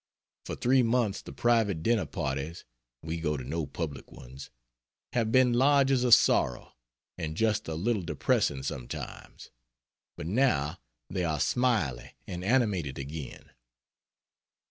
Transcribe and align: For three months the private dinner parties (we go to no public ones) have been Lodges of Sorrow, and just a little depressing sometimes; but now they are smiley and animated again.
For 0.47 0.55
three 0.55 0.81
months 0.81 1.21
the 1.21 1.31
private 1.31 1.83
dinner 1.83 2.07
parties 2.07 2.65
(we 3.03 3.19
go 3.19 3.37
to 3.37 3.43
no 3.43 3.67
public 3.67 4.11
ones) 4.11 4.49
have 5.13 5.31
been 5.31 5.53
Lodges 5.53 6.03
of 6.03 6.15
Sorrow, 6.15 6.73
and 7.19 7.37
just 7.37 7.67
a 7.67 7.75
little 7.75 8.01
depressing 8.01 8.63
sometimes; 8.63 9.51
but 10.17 10.25
now 10.25 10.79
they 11.07 11.23
are 11.23 11.39
smiley 11.39 12.15
and 12.25 12.43
animated 12.43 12.97
again. 12.97 13.51